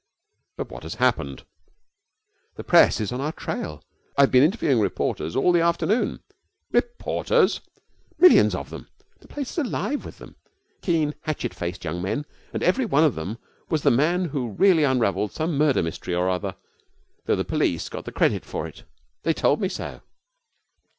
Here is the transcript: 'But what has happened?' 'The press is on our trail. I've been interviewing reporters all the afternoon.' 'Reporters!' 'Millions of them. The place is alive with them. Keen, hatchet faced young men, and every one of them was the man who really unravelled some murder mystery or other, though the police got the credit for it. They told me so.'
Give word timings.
'But 0.57 0.71
what 0.71 0.81
has 0.81 0.95
happened?' 0.95 1.45
'The 2.55 2.63
press 2.63 2.99
is 2.99 3.11
on 3.11 3.21
our 3.21 3.31
trail. 3.31 3.83
I've 4.17 4.31
been 4.31 4.41
interviewing 4.41 4.79
reporters 4.79 5.35
all 5.35 5.51
the 5.51 5.61
afternoon.' 5.61 6.21
'Reporters!' 6.71 7.61
'Millions 8.17 8.55
of 8.55 8.71
them. 8.71 8.87
The 9.19 9.27
place 9.27 9.51
is 9.51 9.57
alive 9.59 10.03
with 10.03 10.17
them. 10.17 10.37
Keen, 10.81 11.13
hatchet 11.21 11.53
faced 11.53 11.83
young 11.85 12.01
men, 12.01 12.25
and 12.51 12.63
every 12.63 12.85
one 12.85 13.03
of 13.03 13.13
them 13.13 13.37
was 13.69 13.83
the 13.83 13.91
man 13.91 14.25
who 14.29 14.49
really 14.49 14.83
unravelled 14.85 15.33
some 15.33 15.55
murder 15.55 15.83
mystery 15.83 16.15
or 16.15 16.31
other, 16.31 16.55
though 17.27 17.35
the 17.35 17.45
police 17.45 17.87
got 17.87 18.05
the 18.05 18.11
credit 18.11 18.43
for 18.43 18.65
it. 18.65 18.85
They 19.21 19.35
told 19.35 19.61
me 19.61 19.69
so.' 19.69 20.01